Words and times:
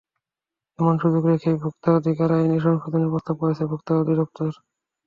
এমন 0.79 0.95
সুযোগ 1.01 1.23
রেখেই 1.25 1.57
ভোক্তা 1.61 1.89
অধিকার 1.99 2.29
আইনের 2.33 2.65
সংশোধনীর 2.65 3.11
প্রস্তাব 3.13 3.35
করেছে 3.41 3.63
ভোক্তা 3.71 3.91
অধিদপ্তর। 3.95 4.45